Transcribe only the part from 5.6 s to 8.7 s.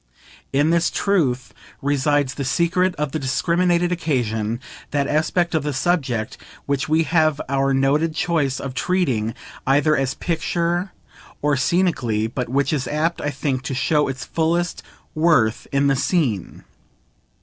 the subject which we have our noted choice